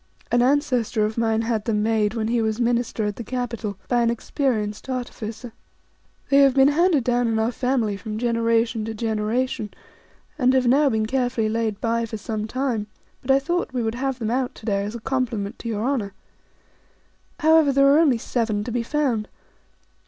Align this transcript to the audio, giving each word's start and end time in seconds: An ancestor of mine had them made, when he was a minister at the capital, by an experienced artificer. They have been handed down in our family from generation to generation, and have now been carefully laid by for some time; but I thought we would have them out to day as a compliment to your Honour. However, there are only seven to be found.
An 0.31 0.41
ancestor 0.41 1.05
of 1.05 1.15
mine 1.15 1.43
had 1.43 1.65
them 1.65 1.83
made, 1.83 2.15
when 2.15 2.27
he 2.27 2.41
was 2.41 2.57
a 2.57 2.63
minister 2.63 3.05
at 3.05 3.17
the 3.17 3.23
capital, 3.23 3.77
by 3.87 4.01
an 4.01 4.09
experienced 4.09 4.89
artificer. 4.89 5.53
They 6.31 6.39
have 6.39 6.55
been 6.55 6.69
handed 6.69 7.03
down 7.03 7.27
in 7.27 7.37
our 7.37 7.51
family 7.51 7.95
from 7.97 8.17
generation 8.17 8.83
to 8.85 8.95
generation, 8.95 9.69
and 10.39 10.55
have 10.55 10.65
now 10.65 10.89
been 10.89 11.05
carefully 11.05 11.49
laid 11.49 11.79
by 11.79 12.07
for 12.07 12.17
some 12.17 12.47
time; 12.47 12.87
but 13.21 13.29
I 13.29 13.37
thought 13.37 13.73
we 13.73 13.83
would 13.83 13.93
have 13.93 14.17
them 14.17 14.31
out 14.31 14.55
to 14.55 14.65
day 14.65 14.83
as 14.83 14.95
a 14.95 14.99
compliment 15.01 15.59
to 15.59 15.69
your 15.69 15.83
Honour. 15.83 16.15
However, 17.41 17.71
there 17.71 17.85
are 17.85 17.99
only 17.99 18.17
seven 18.17 18.63
to 18.63 18.71
be 18.71 18.81
found. 18.81 19.27